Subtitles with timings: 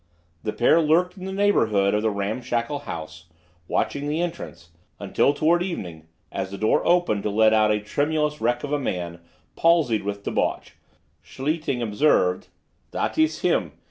[0.41, 3.27] The pair lurked in the neighborhood of the ramshackle house
[3.67, 8.41] watching the entrance, until toward evening, as the door opened to let out a tremulous
[8.41, 9.19] wreck of a man,
[9.55, 10.75] palsied with debauch,
[11.23, 12.47] Schlichting observed:
[12.89, 13.73] "That iss him.